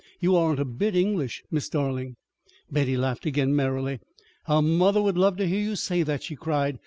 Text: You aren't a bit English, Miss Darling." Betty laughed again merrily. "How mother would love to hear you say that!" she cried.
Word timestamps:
You 0.19 0.35
aren't 0.35 0.59
a 0.59 0.65
bit 0.65 0.95
English, 0.95 1.43
Miss 1.51 1.69
Darling." 1.69 2.15
Betty 2.71 2.97
laughed 2.97 3.27
again 3.27 3.55
merrily. 3.55 3.99
"How 4.45 4.59
mother 4.59 4.99
would 4.99 5.15
love 5.15 5.37
to 5.37 5.47
hear 5.47 5.61
you 5.61 5.75
say 5.75 6.01
that!" 6.01 6.23
she 6.23 6.35
cried. 6.35 6.79